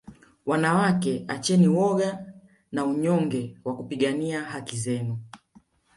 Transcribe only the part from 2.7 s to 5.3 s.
na unyonge wa kupigania haki zenu